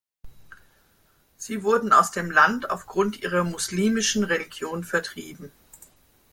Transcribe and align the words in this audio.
Sie 1.37 1.61
wurden 1.61 1.93
aus 1.93 2.09
dem 2.09 2.31
Land 2.31 2.71
aufgrund 2.71 3.21
ihrer 3.21 3.43
muslimischen 3.43 4.23
Religion 4.23 4.83
vertrieben. 4.83 5.51